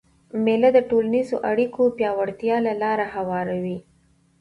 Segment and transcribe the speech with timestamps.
[0.43, 3.77] مېله د ټولنیزو اړیکو پیاوړتیا ته لاره هواروي.